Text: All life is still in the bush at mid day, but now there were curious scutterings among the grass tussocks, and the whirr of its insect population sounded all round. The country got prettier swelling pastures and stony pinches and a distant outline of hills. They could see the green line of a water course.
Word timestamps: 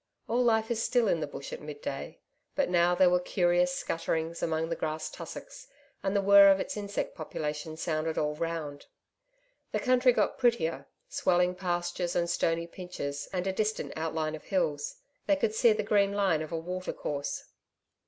All 0.27 0.43
life 0.43 0.71
is 0.71 0.81
still 0.81 1.07
in 1.07 1.19
the 1.19 1.27
bush 1.27 1.53
at 1.53 1.61
mid 1.61 1.79
day, 1.79 2.17
but 2.55 2.71
now 2.71 2.95
there 2.95 3.11
were 3.11 3.19
curious 3.19 3.75
scutterings 3.75 4.41
among 4.41 4.69
the 4.69 4.75
grass 4.75 5.11
tussocks, 5.11 5.67
and 6.01 6.15
the 6.15 6.23
whirr 6.23 6.49
of 6.49 6.59
its 6.59 6.75
insect 6.75 7.13
population 7.13 7.77
sounded 7.77 8.17
all 8.17 8.33
round. 8.33 8.87
The 9.71 9.79
country 9.79 10.11
got 10.11 10.39
prettier 10.39 10.87
swelling 11.07 11.53
pastures 11.53 12.15
and 12.15 12.27
stony 12.27 12.65
pinches 12.65 13.27
and 13.31 13.45
a 13.45 13.53
distant 13.53 13.93
outline 13.95 14.33
of 14.33 14.45
hills. 14.45 14.95
They 15.27 15.35
could 15.35 15.53
see 15.53 15.71
the 15.71 15.83
green 15.83 16.13
line 16.13 16.41
of 16.41 16.51
a 16.51 16.57
water 16.57 16.93
course. 16.93 17.51